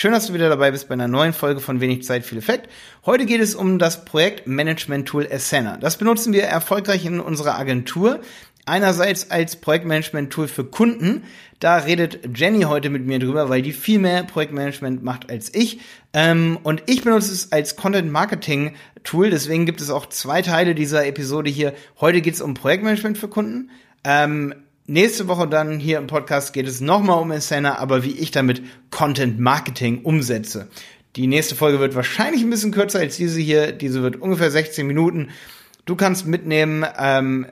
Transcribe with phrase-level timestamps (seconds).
[0.00, 2.70] Schön, dass du wieder dabei bist bei einer neuen Folge von Wenig Zeit, viel Effekt.
[3.04, 5.76] Heute geht es um das Projektmanagement-Tool Asana.
[5.76, 8.20] Das benutzen wir erfolgreich in unserer Agentur.
[8.64, 11.24] Einerseits als Projektmanagement-Tool für Kunden.
[11.58, 15.80] Da redet Jenny heute mit mir drüber, weil die viel mehr Projektmanagement macht als ich.
[16.14, 19.28] Ähm, und ich benutze es als Content-Marketing-Tool.
[19.28, 21.74] Deswegen gibt es auch zwei Teile dieser Episode hier.
[22.00, 23.70] Heute geht es um Projektmanagement für Kunden.
[24.04, 24.54] Ähm,
[24.90, 28.60] Nächste Woche dann hier im Podcast geht es nochmal um Asana, aber wie ich damit
[28.90, 30.66] Content Marketing umsetze.
[31.14, 33.70] Die nächste Folge wird wahrscheinlich ein bisschen kürzer als diese hier.
[33.70, 35.28] Diese wird ungefähr 16 Minuten.
[35.84, 37.46] Du kannst mitnehmen, ähm,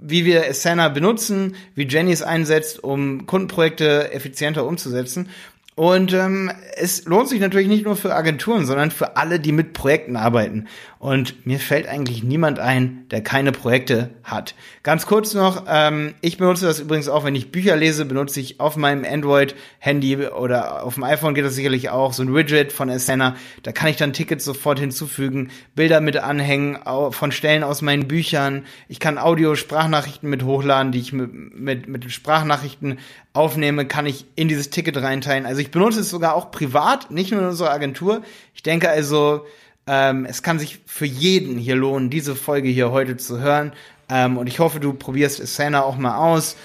[0.00, 5.28] wie wir Asana benutzen, wie Jenny es einsetzt, um Kundenprojekte effizienter umzusetzen.
[5.76, 9.74] Und ähm, es lohnt sich natürlich nicht nur für Agenturen, sondern für alle, die mit
[9.74, 10.66] Projekten arbeiten.
[11.00, 14.54] Und mir fällt eigentlich niemand ein, der keine Projekte hat.
[14.82, 18.60] Ganz kurz noch, ähm, ich benutze das übrigens auch, wenn ich Bücher lese, benutze ich
[18.60, 22.90] auf meinem Android-Handy oder auf dem iPhone geht das sicherlich auch, so ein Widget von
[22.90, 23.36] Asana.
[23.62, 26.78] Da kann ich dann Tickets sofort hinzufügen, Bilder mit anhängen
[27.12, 28.66] von Stellen aus meinen Büchern.
[28.86, 32.98] Ich kann Audio-Sprachnachrichten mit hochladen, die ich mit, mit, mit Sprachnachrichten
[33.32, 35.46] aufnehme, kann ich in dieses Ticket reinteilen.
[35.46, 38.20] Also ich benutze es sogar auch privat, nicht nur in unserer Agentur.
[38.52, 39.46] Ich denke also,
[39.86, 43.72] ähm, es kann sich für jeden hier lohnen, diese Folge hier heute zu hören.
[44.08, 46.56] Ähm, und ich hoffe, du probierst Asana auch mal aus.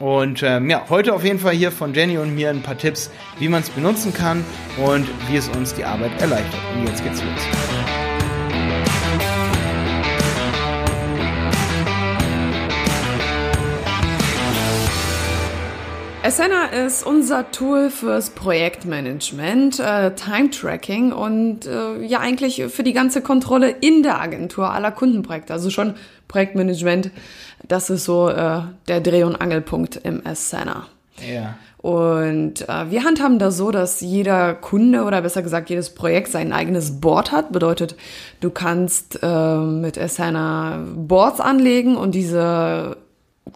[0.00, 3.10] Und ähm, ja, heute auf jeden Fall hier von Jenny und mir ein paar Tipps,
[3.38, 4.44] wie man es benutzen kann
[4.76, 6.60] und wie es uns die Arbeit erleichtert.
[6.76, 7.83] Und jetzt geht's los.
[16.24, 23.20] Asana ist unser Tool fürs Projektmanagement, äh, Time-Tracking und äh, ja eigentlich für die ganze
[23.20, 25.52] Kontrolle in der Agentur aller Kundenprojekte.
[25.52, 27.10] Also schon Projektmanagement,
[27.68, 30.86] das ist so äh, der Dreh- und Angelpunkt im Asana.
[31.30, 31.56] Ja.
[31.76, 36.54] Und äh, wir handhaben das so, dass jeder Kunde oder besser gesagt jedes Projekt sein
[36.54, 37.52] eigenes Board hat.
[37.52, 37.96] Bedeutet,
[38.40, 42.96] du kannst äh, mit Asana Boards anlegen und diese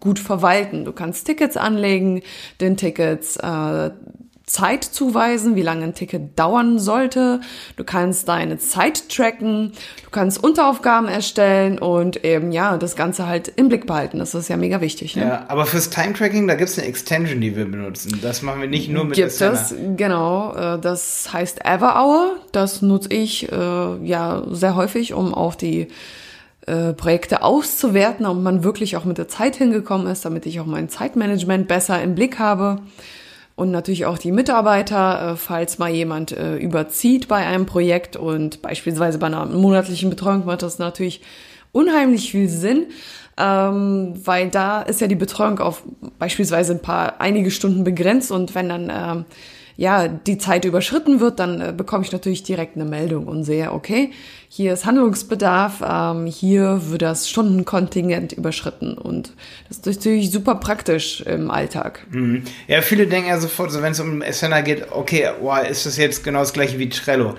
[0.01, 0.85] gut verwalten.
[0.85, 2.23] Du kannst Tickets anlegen,
[2.61, 3.91] den Tickets äh,
[4.49, 7.41] Zeit zuweisen, wie lange ein Ticket dauern sollte.
[7.77, 9.73] Du kannst deine Zeit tracken,
[10.05, 14.19] du kannst Unteraufgaben erstellen und eben ja, das Ganze halt im Blick behalten.
[14.19, 15.17] Das ist ja mega wichtig.
[15.17, 15.23] Ne?
[15.23, 18.19] Ja, aber fürs Time-Tracking, da gibt es eine Extension, die wir benutzen.
[18.23, 20.55] Das machen wir nicht nur mit Gibt es, genau.
[20.55, 22.37] Äh, das heißt Everhour.
[22.53, 25.89] Das nutze ich äh, ja sehr häufig, um auch die
[26.69, 30.67] äh, Projekte auszuwerten, ob man wirklich auch mit der Zeit hingekommen ist, damit ich auch
[30.67, 32.83] mein Zeitmanagement besser im Blick habe.
[33.57, 38.63] Und natürlich auch die Mitarbeiter, äh, falls mal jemand äh, überzieht bei einem Projekt und
[38.63, 41.23] beispielsweise bei einer monatlichen Betreuung macht das natürlich
[41.73, 42.87] unheimlich viel Sinn,
[43.37, 45.83] ähm, weil da ist ja die Betreuung auf
[46.19, 49.25] beispielsweise ein paar einige Stunden begrenzt und wenn dann ähm,
[49.79, 53.73] ja, die Zeit überschritten wird, dann äh, bekomme ich natürlich direkt eine Meldung und sehe,
[53.73, 54.11] okay,
[54.49, 59.35] hier ist Handlungsbedarf, ähm, hier wird das Stundenkontingent überschritten und
[59.69, 62.05] das ist natürlich super praktisch im Alltag.
[62.11, 62.43] Mhm.
[62.67, 65.97] Ja, viele denken ja sofort, so wenn es um Asana geht, okay, wow, ist das
[65.97, 67.37] jetzt genau das gleiche wie Trello?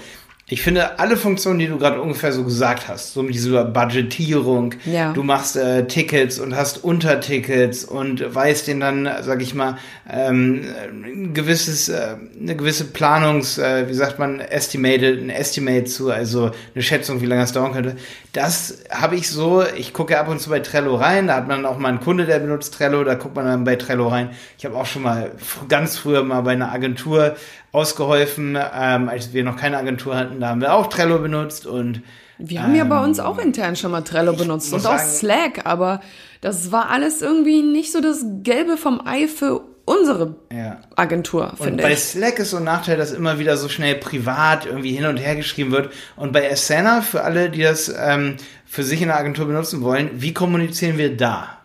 [0.51, 4.73] Ich finde alle Funktionen, die du gerade ungefähr so gesagt hast, so mit dieser Budgetierung,
[4.85, 5.13] ja.
[5.13, 9.77] du machst äh, Tickets und hast Untertickets und weißt den dann, sag ich mal,
[10.11, 16.11] ähm, ein gewisses, äh, eine gewisse Planungs, äh, wie sagt man, Estimated, ein Estimate zu,
[16.11, 17.95] also eine Schätzung, wie lange es dauern könnte.
[18.33, 21.65] Das habe ich so, ich gucke ab und zu bei Trello rein, da hat man
[21.65, 24.31] auch mal einen Kunde, der benutzt Trello, da guckt man dann bei Trello rein.
[24.57, 25.31] Ich habe auch schon mal
[25.67, 27.35] ganz früher mal bei einer Agentur
[27.71, 30.39] ausgeholfen, ähm, als wir noch keine Agentur hatten.
[30.39, 32.01] Da haben wir auch Trello benutzt und
[32.37, 35.65] wir haben ähm, ja bei uns auch intern schon mal Trello benutzt und auch Slack,
[35.65, 35.99] aber
[36.41, 40.77] das war alles irgendwie nicht so das Gelbe vom Ei für unsere ja.
[40.95, 41.89] Agentur, finde ich.
[41.89, 45.17] Bei Slack ist so ein Nachteil, dass immer wieder so schnell privat irgendwie hin und
[45.17, 45.91] her geschrieben wird.
[46.15, 50.11] Und bei Asana, für alle, die das ähm, für sich in der Agentur benutzen wollen,
[50.13, 51.58] wie kommunizieren wir da?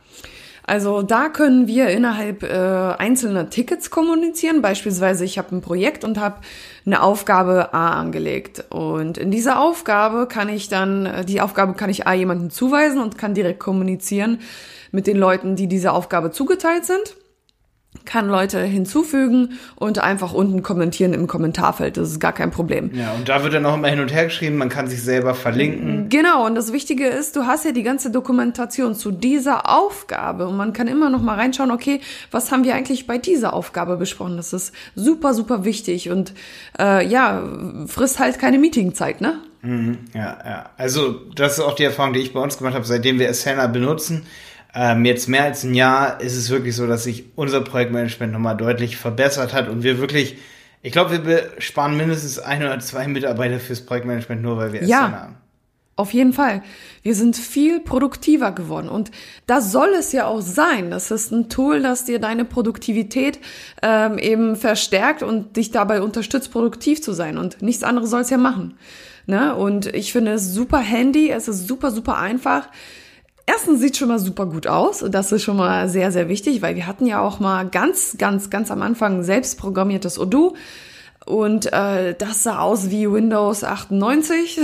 [0.66, 4.62] Also da können wir innerhalb äh, einzelner Tickets kommunizieren.
[4.62, 6.36] Beispielsweise ich habe ein Projekt und habe
[6.86, 8.64] eine Aufgabe A angelegt.
[8.70, 13.00] Und in dieser Aufgabe kann ich dann, äh, die Aufgabe kann ich A jemandem zuweisen
[13.00, 14.40] und kann direkt kommunizieren
[14.90, 17.16] mit den Leuten, die dieser Aufgabe zugeteilt sind
[18.04, 21.96] kann Leute hinzufügen und einfach unten kommentieren im Kommentarfeld.
[21.96, 22.90] Das ist gar kein Problem.
[22.94, 25.34] Ja, und da wird dann auch immer hin und her geschrieben, man kann sich selber
[25.34, 26.08] verlinken.
[26.10, 30.56] Genau, und das Wichtige ist, du hast ja die ganze Dokumentation zu dieser Aufgabe und
[30.56, 32.00] man kann immer noch mal reinschauen, okay,
[32.30, 34.36] was haben wir eigentlich bei dieser Aufgabe besprochen?
[34.36, 36.34] Das ist super, super wichtig und
[36.78, 37.42] äh, ja,
[37.86, 39.38] frisst halt keine Meetingzeit, ne?
[39.62, 40.70] Mhm, ja, ja.
[40.76, 43.66] Also das ist auch die Erfahrung, die ich bei uns gemacht habe, seitdem wir Asana
[43.66, 44.26] benutzen
[44.74, 48.56] ähm, jetzt mehr als ein Jahr ist es wirklich so, dass sich unser Projektmanagement nochmal
[48.56, 50.36] deutlich verbessert hat und wir wirklich
[50.82, 54.98] Ich glaube, wir sparen mindestens ein oder zwei Mitarbeiter fürs Projektmanagement, nur weil wir Ja.
[55.04, 55.36] Asana haben.
[55.96, 56.62] Auf jeden Fall.
[57.02, 58.88] Wir sind viel produktiver geworden.
[58.88, 59.10] Und
[59.46, 60.90] das soll es ja auch sein.
[60.90, 63.38] Das ist ein Tool, das dir deine Produktivität
[63.80, 67.38] ähm, eben verstärkt und dich dabei unterstützt, produktiv zu sein.
[67.38, 68.76] Und nichts anderes soll es ja machen.
[69.26, 69.54] Ne?
[69.54, 71.30] Und ich finde es super handy.
[71.30, 72.68] Es ist super, super einfach.
[73.46, 75.02] Erstens sieht schon mal super gut aus.
[75.02, 78.16] Und Das ist schon mal sehr, sehr wichtig, weil wir hatten ja auch mal ganz,
[78.18, 80.54] ganz, ganz am Anfang ein selbstprogrammiertes Odoo.
[81.26, 84.60] Und äh, das sah aus wie Windows 98.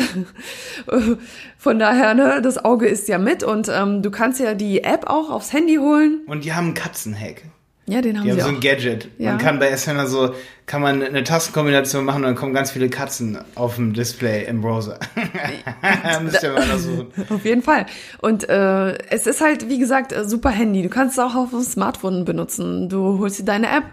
[1.58, 5.06] Von daher, ne, das Auge ist ja mit und ähm, du kannst ja die App
[5.06, 6.20] auch aufs Handy holen.
[6.26, 7.44] Und die haben einen Katzenhack.
[7.90, 8.54] Ja, den haben Die haben sie so auch.
[8.54, 9.08] ein Gadget.
[9.18, 9.30] Ja.
[9.30, 10.34] Man kann bei Asana so,
[10.66, 14.60] kann man eine Tastenkombination machen und dann kommen ganz viele Katzen auf dem Display im
[14.60, 14.98] Browser.
[16.22, 17.08] Müsst ihr mal untersuchen.
[17.28, 17.86] Auf jeden Fall.
[18.20, 20.82] Und äh, es ist halt, wie gesagt, äh, super Handy.
[20.82, 22.88] Du kannst es auch auf dem Smartphone benutzen.
[22.88, 23.84] Du holst dir deine App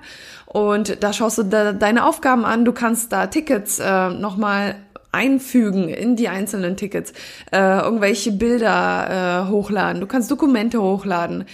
[0.46, 2.66] und da schaust du da deine Aufgaben an.
[2.66, 4.76] Du kannst da Tickets äh, nochmal
[5.12, 7.12] einfügen in die einzelnen Tickets,
[7.52, 10.02] äh, irgendwelche Bilder äh, hochladen.
[10.02, 11.46] Du kannst Dokumente hochladen,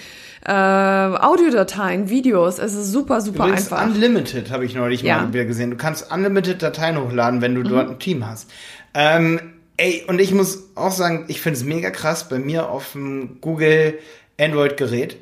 [0.46, 2.60] äh, Audiodateien, Videos.
[2.60, 3.86] Es ist super, super Übrigens, einfach.
[3.86, 5.18] Unlimited habe ich neulich Ja.
[5.20, 5.24] Mhm.
[5.28, 5.72] mal wieder gesehen.
[5.72, 8.50] Du kannst Unlimited Dateien hochladen, wenn du dort ein Team hast.
[8.94, 9.40] Ähm,
[9.78, 12.28] ey, und ich muss auch sagen, ich finde es mega krass.
[12.30, 14.00] Bei mir auf dem Google
[14.40, 15.18] Android-Gerät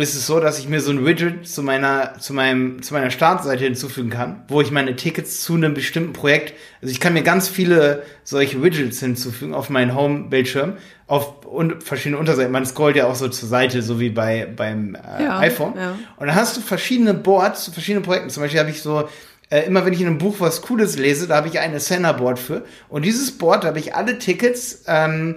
[0.00, 3.10] ist es so, dass ich mir so ein Widget zu meiner, zu meinem, zu meiner
[3.10, 7.22] Startseite hinzufügen kann, wo ich meine Tickets zu einem bestimmten Projekt, also ich kann mir
[7.22, 10.74] ganz viele solche Widgets hinzufügen auf meinen Home-Bildschirm,
[11.06, 12.52] auf und verschiedene Unterseiten.
[12.52, 15.72] Man scrollt ja auch so zur Seite, so wie bei, beim äh, Ja, iPhone.
[15.76, 15.98] ja.
[16.18, 18.28] Und dann hast du verschiedene Boards zu verschiedenen Projekten.
[18.28, 19.08] Zum Beispiel habe ich so,
[19.48, 22.38] äh, immer wenn ich in einem Buch was Cooles lese, da habe ich ein Asana-Board
[22.38, 22.64] für.
[22.90, 25.36] Und dieses Board, da habe ich alle Tickets, ähm,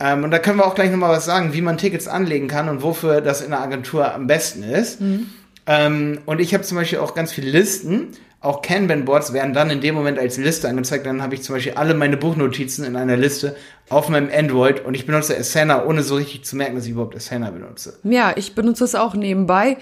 [0.00, 2.68] ähm, und da können wir auch gleich nochmal was sagen, wie man Tickets anlegen kann
[2.68, 4.98] und wofür das in der Agentur am besten ist.
[5.66, 8.08] Ähm, und ich habe zum Beispiel auch ganz viele Listen.
[8.40, 11.04] Auch Kanban-Boards werden dann in dem Moment als Liste angezeigt.
[11.04, 13.54] Dann habe ich zum Beispiel alle meine Buchnotizen in einer Liste
[13.90, 17.14] auf meinem Android und ich benutze Asana, ohne so richtig zu merken, dass ich überhaupt
[17.14, 17.98] Asana benutze.
[18.02, 19.76] Ja, ich benutze es auch nebenbei.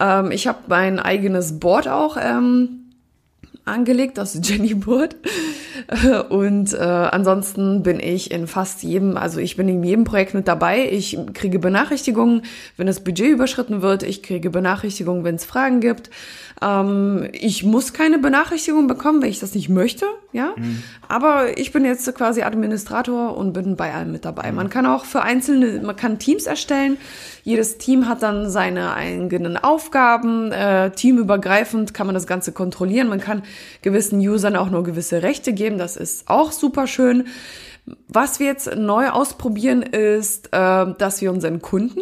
[0.00, 2.83] Ähm, ich habe mein eigenes Board auch ähm,
[3.64, 5.16] angelegt, das Jenny Board.
[6.28, 10.48] Und äh, ansonsten bin ich in fast jedem, also ich bin in jedem Projekt mit
[10.48, 10.88] dabei.
[10.90, 12.42] Ich kriege Benachrichtigungen,
[12.76, 14.02] wenn das Budget überschritten wird.
[14.02, 16.10] Ich kriege Benachrichtigungen, wenn es Fragen gibt.
[16.62, 20.54] Ähm, ich muss keine Benachrichtigung bekommen, wenn ich das nicht möchte, ja.
[21.08, 24.52] Aber ich bin jetzt quasi Administrator und bin bei allem mit dabei.
[24.52, 26.96] Man kann auch für einzelne, man kann Teams erstellen.
[27.42, 30.50] Jedes Team hat dann seine eigenen Aufgaben.
[30.50, 33.08] Äh, teamübergreifend kann man das Ganze kontrollieren.
[33.08, 33.42] Man kann
[33.82, 35.78] gewissen Usern auch nur gewisse Rechte geben.
[35.78, 37.26] Das ist auch super schön.
[38.08, 42.00] Was wir jetzt neu ausprobieren, ist, äh, dass wir unseren Kunden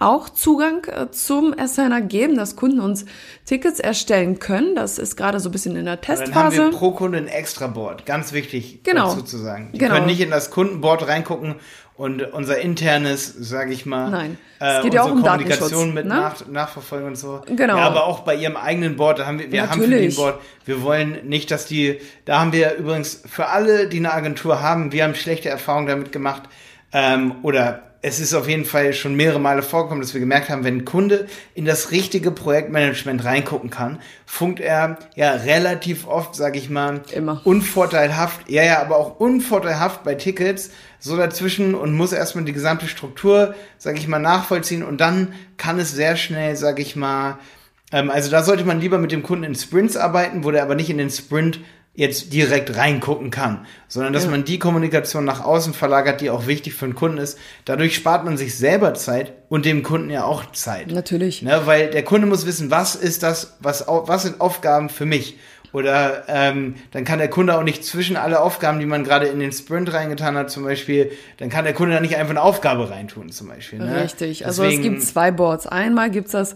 [0.00, 3.04] auch Zugang äh, zum Asana geben, dass Kunden uns
[3.46, 4.74] Tickets erstellen können.
[4.74, 6.56] Das ist gerade so ein bisschen in der Dann haben Testphase.
[6.56, 8.04] wir pro Kunde ein extra Board.
[8.04, 9.10] Ganz wichtig Genau.
[9.10, 9.70] dazu zu sagen.
[9.72, 9.94] Die Genau.
[9.94, 11.54] können nicht in das Kundenboard reingucken
[11.96, 14.38] und unser internes, sage ich mal, Nein.
[14.60, 16.14] äh, Es geht ja auch um Kommunikation mit ne?
[16.14, 17.42] nach, nachverfolgen und so.
[17.46, 17.76] Genau.
[17.76, 20.16] Ja, aber auch bei ihrem eigenen Board, da haben wir, wir haben für Natürlich.
[20.16, 20.40] Board.
[20.64, 24.90] Wir wollen nicht, dass die, da haben wir übrigens für alle, die eine Agentur haben,
[24.90, 26.42] wir haben schlechte Erfahrungen damit gemacht,
[26.92, 30.62] ähm, oder es ist auf jeden Fall schon mehrere Male vorgekommen, dass wir gemerkt haben,
[30.62, 36.58] wenn ein Kunde in das richtige Projektmanagement reingucken kann, funkt er ja relativ oft, sage
[36.58, 37.40] ich mal, Immer.
[37.44, 40.70] unvorteilhaft, ja, ja, aber auch unvorteilhaft bei Tickets
[41.04, 45.78] so dazwischen und muss erstmal die gesamte Struktur, sage ich mal, nachvollziehen und dann kann
[45.78, 47.38] es sehr schnell, sage ich mal,
[47.92, 50.74] ähm, also da sollte man lieber mit dem Kunden in Sprints arbeiten, wo der aber
[50.74, 51.60] nicht in den Sprint
[51.96, 54.30] jetzt direkt reingucken kann, sondern dass Ja.
[54.30, 57.38] man die Kommunikation nach außen verlagert, die auch wichtig für den Kunden ist.
[57.66, 60.90] Dadurch spart man sich selber Zeit und dem Kunden ja auch Zeit.
[60.90, 61.42] Natürlich.
[61.42, 65.38] Ne, weil der Kunde muss wissen, was ist das, was, was sind Aufgaben für mich?
[65.74, 69.40] Oder ähm, dann kann der Kunde auch nicht zwischen alle Aufgaben, die man gerade in
[69.40, 72.88] den Sprint reingetan hat, zum Beispiel, dann kann der Kunde da nicht einfach eine Aufgabe
[72.90, 73.80] reintun, zum Beispiel.
[73.80, 74.02] Ne?
[74.02, 74.46] Richtig.
[74.46, 75.66] Also es Deswegen- gibt zwei Boards.
[75.66, 76.54] Einmal gibt's das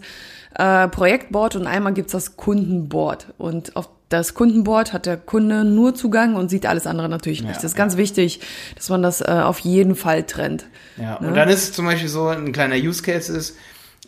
[0.55, 3.27] äh, Projektboard und einmal gibt's das Kundenboard.
[3.37, 7.49] Und auf das Kundenboard hat der Kunde nur Zugang und sieht alles andere natürlich nicht.
[7.49, 8.39] Ja, das ist ganz wichtig,
[8.75, 10.65] dass man das äh, auf jeden Fall trennt.
[10.97, 11.27] Ja, Ne?
[11.27, 13.55] und dann ist es zum Beispiel so, ein kleiner Use Case ist,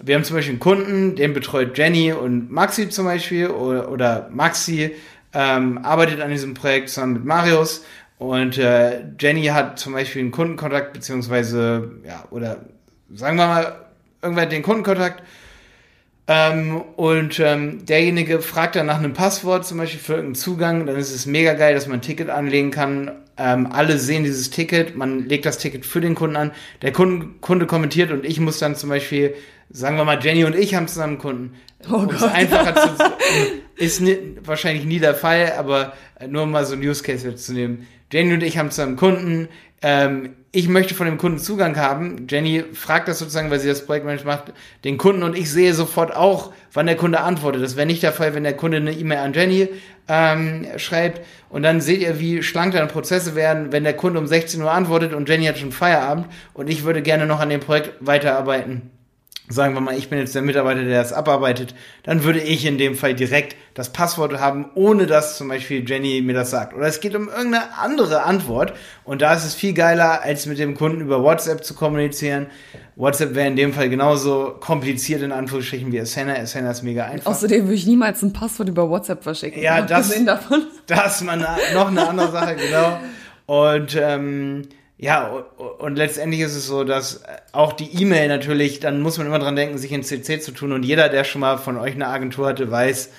[0.03, 4.29] wir haben zum Beispiel einen Kunden, den betreut Jenny und Maxi zum Beispiel, oder, oder
[4.31, 4.95] Maxi
[5.33, 7.85] ähm, arbeitet an diesem Projekt zusammen mit Marius
[8.17, 12.57] und äh, Jenny hat zum Beispiel einen Kundenkontakt, beziehungsweise, ja, oder
[13.13, 13.75] sagen wir mal,
[14.21, 15.23] irgendwer hat den Kundenkontakt
[16.27, 20.85] ähm, und ähm, derjenige fragt dann nach einem Passwort, zum Beispiel für irgendeinen Zugang.
[20.85, 23.11] Dann ist es mega geil, dass man ein Ticket anlegen kann.
[23.37, 26.51] Ähm, alle sehen dieses Ticket, man legt das Ticket für den Kunden an.
[26.83, 29.33] Der Kunde, Kunde kommentiert und ich muss dann zum Beispiel
[29.73, 31.55] sagen wir mal, Jenny und ich haben zusammen Kunden.
[31.89, 32.31] Oh um Gott.
[32.33, 32.89] einfacher zu
[33.75, 35.93] ist ni wahrscheinlich nie der Fall, aber
[36.27, 37.87] nur um mal so ein Use Case jetzt zu nehmen.
[38.11, 39.47] Jenny und ich haben zusammen Kunden.
[39.81, 42.27] Ähm, ich möchte von dem Kunden Zugang haben.
[42.29, 46.13] Jenny fragt das sozusagen, weil sie das Projektmanagement macht, den Kunden und ich sehe sofort
[46.13, 47.63] auch, wann der Kunde antwortet.
[47.63, 49.69] Das wäre nicht der Fall, wenn der Kunde eine E-Mail an Jenny
[50.09, 54.27] ähm, schreibt und dann seht ihr, wie schlank deine Prozesse werden, wenn der Kunde um
[54.27, 57.61] 16 Uhr antwortet und Jenny hat schon Feierabend und ich würde gerne noch an dem
[57.61, 58.91] Projekt weiterarbeiten
[59.51, 62.77] sagen wir mal, ich bin jetzt der Mitarbeiter, der das abarbeitet, dann würde ich in
[62.77, 66.73] dem Fall direkt das Passwort haben, ohne dass zum Beispiel Jenny mir das sagt.
[66.73, 70.59] Oder es geht um irgendeine andere Antwort und da ist es viel geiler, als mit
[70.59, 72.47] dem Kunden über WhatsApp zu kommunizieren.
[72.95, 76.35] WhatsApp wäre in dem Fall genauso kompliziert in Anführungsstrichen wie Asana.
[76.35, 77.31] Asana ist mega einfach.
[77.31, 79.61] Außerdem würde ich niemals ein Passwort über WhatsApp verschicken.
[79.61, 80.11] Ja, das-.
[80.87, 82.99] Das ist mal eine, noch eine andere Sache, genau.
[83.45, 84.63] Und ähm,
[85.01, 85.27] ja,
[85.79, 89.55] und, letztendlich ist es so, dass auch die E-Mail natürlich, dann muss man immer dran
[89.55, 90.71] denken, sich in CC zu tun.
[90.71, 93.09] Und jeder, der schon mal von euch eine Agentur hatte, weiß,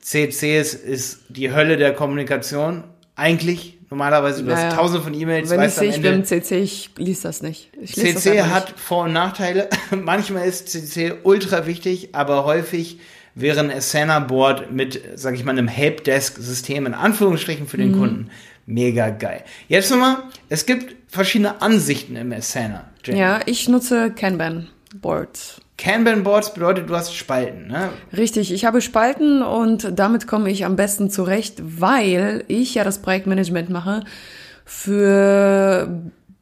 [0.00, 2.82] CC ist, die Hölle der Kommunikation.
[3.14, 4.68] Eigentlich, normalerweise, du Naja.
[4.68, 7.70] hast tausende von E-Mails, Wenn ich sehe, ich bin CC, ich lese das nicht.
[7.78, 8.80] Ich lese das CC einfach hat nicht.
[8.80, 9.68] Vor- und Nachteile.
[9.90, 13.00] Manchmal ist CC ultra wichtig, aber häufig
[13.34, 17.80] wäre ein Asana-Board mit, sag ich mal, einem Helpdesk-System in Anführungsstrichen für Mhm.
[17.82, 18.30] den Kunden
[18.68, 19.42] mega geil.
[19.66, 22.84] Jetzt nochmal, es gibt verschiedene Ansichten im Asana.
[23.02, 23.18] Jenny.
[23.18, 25.60] Ja, ich nutze Kanban Boards.
[25.78, 27.90] Kanban-Boards bedeutet, du hast Spalten, ne?
[28.16, 33.00] Richtig, ich habe Spalten und damit komme ich am besten zurecht, weil ich ja das
[33.00, 34.02] Projektmanagement mache
[34.64, 35.88] für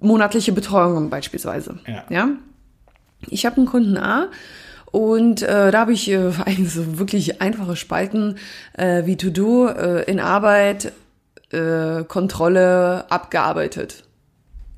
[0.00, 1.78] monatliche Betreuungen beispielsweise.
[1.86, 2.04] Ja.
[2.08, 2.28] ja?
[3.28, 4.28] Ich habe einen Kunden A
[4.90, 8.36] und äh, da habe ich äh, eigentlich so wirklich einfache Spalten
[8.72, 10.92] äh, wie To-Do äh, in Arbeit,
[11.52, 14.04] äh, Kontrolle abgearbeitet.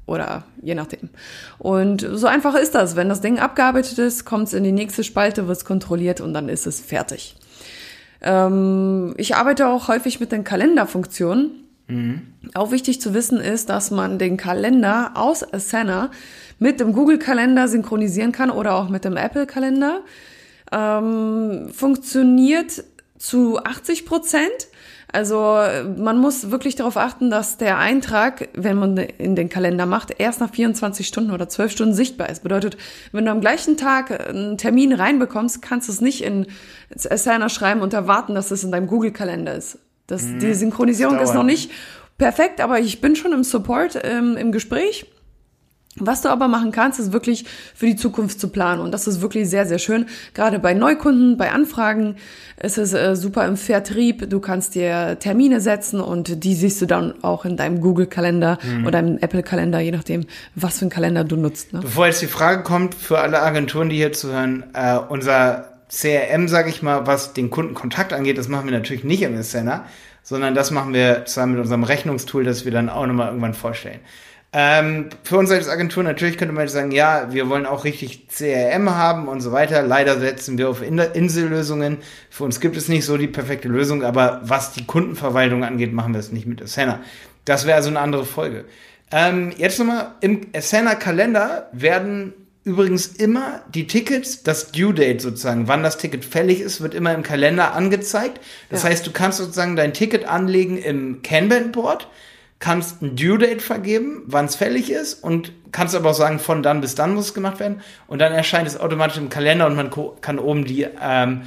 [0.07, 1.11] Oder je nachdem.
[1.59, 2.97] Und so einfach ist das.
[2.97, 6.49] Wenn das Ding abgearbeitet ist, kommt es in die nächste Spalte, wird kontrolliert und dann
[6.49, 7.37] ist es fertig.
[8.23, 11.65] Ähm, ich arbeite auch häufig mit den Kalenderfunktionen.
[12.53, 16.11] Auch wichtig zu wissen ist, dass man den Kalender aus Asana
[16.59, 20.03] mit dem Google-Kalender synchronisieren kann oder auch mit dem Apple-Kalender.
[20.71, 22.85] Ähm, funktioniert
[23.17, 24.69] zu 80 Prozent.
[25.11, 25.59] Also
[25.97, 30.41] man muss wirklich darauf achten, dass der Eintrag, wenn man in den Kalender macht, erst
[30.41, 32.43] nach 24 Stunden oder 12 Stunden sichtbar ist.
[32.43, 32.77] Bedeutet,
[33.13, 36.47] wenn du am gleichen Tag einen Termin reinbekommst, kannst du es nicht in
[37.09, 39.79] Asana schreiben und erwarten, dass es in deinem Google-Kalender ist.
[40.07, 41.71] Das, Die Synchronisierung Das ist noch nicht
[42.19, 45.07] perfekt, aber ich bin schon im Support, ähm, im Gespräch.
[46.01, 48.81] Was du aber machen kannst, ist wirklich für die Zukunft zu planen.
[48.81, 50.07] Und das ist wirklich sehr, sehr schön.
[50.35, 52.17] Gerade bei Neukunden, bei Anfragen
[52.61, 54.29] ist es äh, super im Vertrieb.
[54.31, 58.99] Du kannst dir Termine setzen und die siehst du dann auch in deinem Google-Kalender oder
[58.99, 61.73] im Apple-Kalender, je nachdem, was für einen Kalender du nutzt.
[61.73, 61.81] Ne?
[61.81, 66.69] Bevor jetzt die Frage kommt, für alle Agenturen, die hier zuhören, äh, unser CRM, sage
[66.69, 69.87] ich mal, was den Kundenkontakt angeht, das machen wir natürlich nicht im Asana,
[70.23, 74.01] sondern das machen wir zusammen mit unserem Rechnungstool, das wir dann auch nochmal irgendwann vorstellen.
[74.51, 78.29] Ähm, für uns als Agentur natürlich könnte man jetzt sagen, ja, wir wollen auch richtig
[78.29, 79.83] CRM haben und so weiter.
[79.83, 81.99] Leider setzen wir auf In- Insellösungen.
[82.31, 86.15] Für uns gibt es nicht so die perfekte Lösung, aber was die Kundenverwaltung angeht, machen
[86.15, 87.01] wir es nicht mit Asana.
[87.45, 88.65] Das wäre also eine andere Folge.
[89.13, 92.33] Ähm, jetzt nochmal, im Asana-Kalender werden
[92.65, 97.15] übrigens immer die Tickets, das Due Date sozusagen, wann das Ticket fällig ist, wird immer
[97.15, 98.41] im Kalender angezeigt.
[98.71, 98.91] Das Ja.
[98.91, 102.09] heißt, du kannst sozusagen dein Ticket anlegen im Kanban-Board,
[102.61, 106.63] kannst ein Due Date vergeben, wann es fällig ist und kannst aber auch sagen, von
[106.63, 109.77] dann bis dann muss es gemacht werden und dann erscheint es automatisch im Kalender und
[109.77, 111.43] man kann oben die ähm,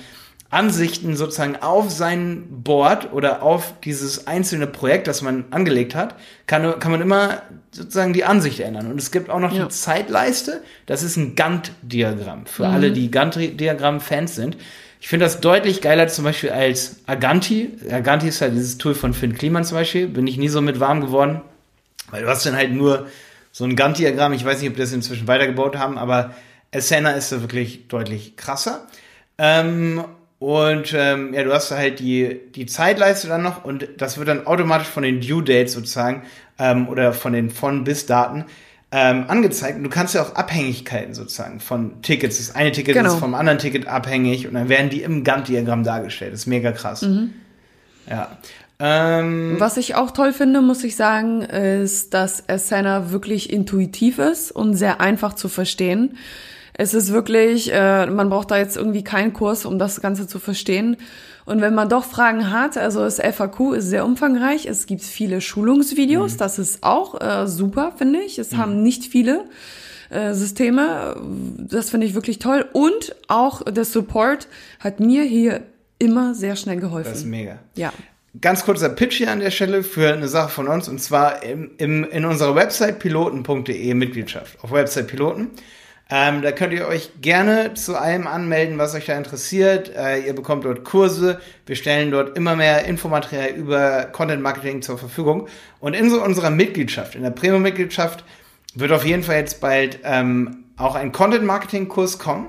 [0.50, 6.15] Ansichten sozusagen auf sein Board oder auf dieses einzelne Projekt, das man angelegt hat,
[6.46, 7.41] kann, kann man immer
[7.72, 8.91] sozusagen die Ansicht ändern.
[8.91, 9.62] Und es gibt auch noch Ja.
[9.62, 14.58] eine Zeitleiste, das ist ein Gantt-Diagramm für alle, die Gantt-Diagramm-Fans sind.
[15.01, 17.72] Ich finde das deutlich geiler zum Beispiel als Aganti.
[17.89, 20.08] Aganti ist halt dieses Tool von Finn Kliman zum Beispiel.
[20.08, 21.41] Bin ich nie so mit warm geworden.
[22.12, 23.08] Weil du hast dann halt nur
[23.51, 24.31] so ein Gantt-Diagramm.
[24.34, 26.36] Ich weiß nicht, ob die das inzwischen weitergebaut haben, aber
[26.72, 28.86] Asana ist da wirklich deutlich krasser.
[29.39, 30.05] Ähm,
[30.38, 34.27] und ähm, ja, du hast da halt die, die Zeitleiste dann noch und das wird
[34.27, 36.24] dann automatisch von den Due Dates sozusagen
[36.60, 38.46] ähm, oder von den von bis Daten
[38.91, 39.77] ähm, angezeigt.
[39.77, 42.38] Und du kannst ja auch Abhängigkeiten sozusagen von Tickets.
[42.38, 43.13] Das eine Ticket Genau.
[43.13, 46.33] ist vom anderen Ticket abhängig und dann werden die im Gantt-Diagramm dargestellt.
[46.33, 47.05] Das ist mega krass.
[48.10, 48.38] Ja.
[48.79, 54.51] Ähm, Was ich auch toll finde, muss ich sagen, ist, dass Asana wirklich intuitiv ist
[54.51, 56.17] und sehr einfach zu verstehen.
[56.82, 60.40] Es ist wirklich, äh, man braucht da jetzt irgendwie keinen Kurs, um das Ganze zu
[60.40, 60.98] verstehen.
[61.46, 65.42] Und wenn man doch Fragen hat, also das FAQ ist sehr umfangreich, es gibt viele
[65.42, 68.40] Schulungsvideos, das ist auch äh, super, finde ich.
[68.40, 69.46] Es haben nicht viele.
[70.10, 71.18] äh, Systeme.
[71.60, 72.66] Das finde ich wirklich toll.
[72.74, 74.48] Und auch der Support
[74.80, 75.62] hat mir hier
[76.00, 77.12] immer sehr schnell geholfen.
[77.12, 77.60] Das ist mega.
[77.76, 77.94] Ja.
[78.42, 81.70] Ganz kurzer Pitch hier an der Stelle für eine Sache von uns und zwar im,
[81.78, 84.58] im, in unserer Website piloten.de Mitgliedschaft.
[84.64, 85.52] Auf Website Piloten.
[86.13, 89.96] Ähm, da könnt ihr euch gerne zu allem anmelden, was euch da interessiert.
[89.96, 91.39] Äh, ihr bekommt dort Kurse.
[91.65, 95.48] Wir stellen dort immer mehr Infomaterial über Content Marketing zur Verfügung.
[95.80, 98.25] Und in so unserer Mitgliedschaft, in der Premium-Mitgliedschaft,
[98.75, 102.48] wird auf jeden Fall jetzt bald ähm, auch ein Content Marketing Kurs kommen.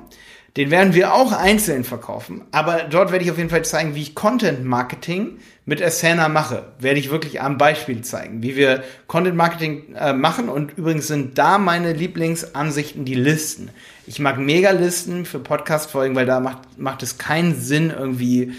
[0.57, 4.03] Den werden wir auch einzeln verkaufen, aber dort werde ich auf jeden Fall zeigen, wie
[4.03, 6.65] ich Content Marketing mit Asana mache.
[6.79, 11.39] Werde ich wirklich am Beispiel zeigen, wie wir Content Marketing äh, machen und übrigens sind
[11.39, 13.71] da meine Lieblingsansichten die Listen.
[14.07, 18.53] Ich mag Megalisten für Podcast-Folgen, weil da macht, macht es keinen Sinn irgendwie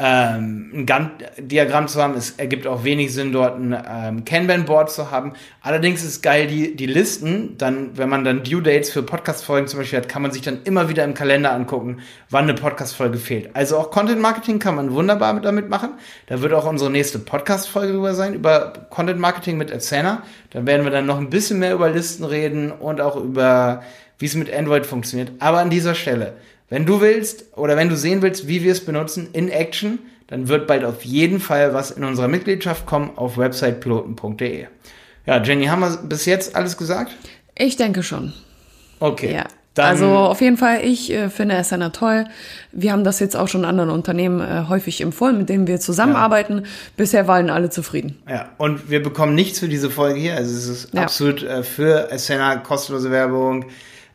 [0.00, 2.14] ähm, ein Gantt-Diagramm zu haben.
[2.14, 5.32] Es ergibt auch wenig Sinn, dort ein ähm, Kanban-Board zu haben.
[5.60, 9.98] Allerdings ist geil, die, die Listen, dann, wenn man dann Due-Dates für Podcast-Folgen zum Beispiel
[9.98, 11.98] hat, kann man sich dann immer wieder im Kalender angucken,
[12.30, 13.56] wann eine Podcast-Folge fehlt.
[13.56, 15.90] Also auch Content-Marketing kann man wunderbar damit machen.
[16.26, 20.22] Da wird auch unsere nächste Podcast-Folge drüber sein, über Content-Marketing mit Asana.
[20.50, 23.82] Da werden wir dann noch ein bisschen mehr über Listen reden und auch über,
[24.18, 25.32] wie es mit Android funktioniert.
[25.40, 26.34] Aber an dieser Stelle,
[26.70, 30.48] wenn du willst oder wenn du sehen willst, wie wir es benutzen in Action, dann
[30.48, 34.66] wird bald auf jeden Fall was in unserer Mitgliedschaft kommen auf websitepiloten.de.
[35.26, 37.16] Ja, Jenny, haben wir bis jetzt alles gesagt?
[37.56, 38.32] Ich denke schon.
[39.00, 39.34] Okay.
[39.34, 39.44] Ja.
[39.82, 42.26] also auf jeden Fall, ich äh, finde Asana toll.
[42.72, 46.58] Wir haben das jetzt auch schon anderen Unternehmen äh, häufig empfohlen, mit denen wir zusammenarbeiten.
[46.58, 46.64] Ja.
[46.96, 48.20] Bisher waren alle zufrieden.
[48.28, 50.36] Ja, und wir bekommen nichts für diese Folge hier.
[50.36, 51.02] Also es ist ja.
[51.02, 53.66] absolut äh, für Asana kostenlose Werbung.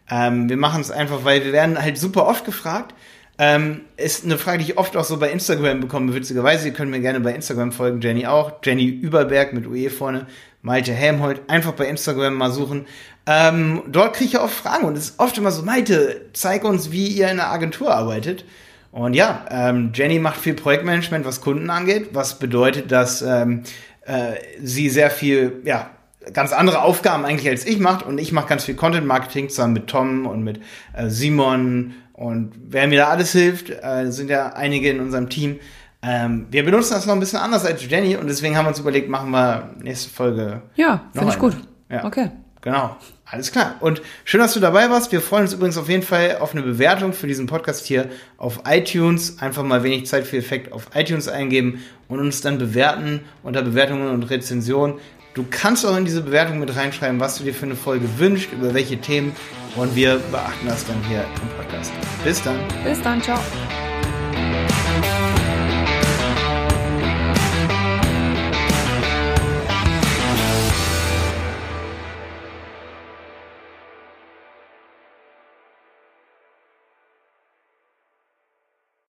[0.10, 2.93] Ähm, wir machen es einfach, weil wir werden halt super oft gefragt.
[3.39, 6.67] Ähm, ist eine Frage, die ich oft auch so bei Instagram bekomme, witzigerweise.
[6.67, 8.53] Ihr könnt mir gerne bei Instagram folgen, Jenny auch.
[8.63, 10.27] Jenny Überberg mit UE vorne,
[10.62, 11.41] Malte Helmholt.
[11.48, 12.86] Einfach bei Instagram mal suchen.
[13.25, 16.91] Ähm, dort kriege ich auch Fragen und es ist oft immer so, Malte, zeig uns,
[16.91, 18.45] wie ihr in einer Agentur arbeitet.
[18.91, 23.63] Und ja, ähm, Jenny macht viel Projektmanagement, was Kunden angeht, was bedeutet, dass ähm,
[24.05, 25.89] äh, sie sehr viel, ja,
[26.31, 29.73] ganz andere Aufgaben eigentlich als ich macht und ich mache ganz viel Content Marketing zusammen
[29.73, 30.62] mit Tom und mit
[30.93, 35.59] äh, Simon und wer mir da alles hilft, äh, sind ja einige in unserem Team.
[36.01, 38.79] Ähm, wir benutzen das noch ein bisschen anders als Jenny und deswegen haben wir uns
[38.79, 40.62] überlegt, machen wir nächste Folge.
[40.75, 41.55] Ja, finde ich gut.
[41.89, 42.05] Ja.
[42.05, 42.29] Okay.
[42.62, 42.95] Genau.
[43.25, 43.75] Alles klar.
[43.79, 45.12] Und schön, dass du dabei warst.
[45.12, 48.62] Wir freuen uns übrigens auf jeden Fall auf eine Bewertung für diesen Podcast hier auf
[48.69, 49.39] iTunes.
[49.41, 54.09] Einfach mal wenig Zeit für Effekt auf iTunes eingeben und uns dann bewerten unter Bewertungen
[54.09, 54.99] und Rezensionen.
[55.34, 58.52] Du kannst auch in diese Bewertung mit reinschreiben, was du dir für eine Folge wünschst,
[58.52, 59.36] über welche Themen.
[59.76, 61.91] Und wir beachten das dann hier im Podcast.
[62.24, 62.60] Bis dann.
[62.84, 63.22] Bis dann.
[63.22, 63.39] Ciao.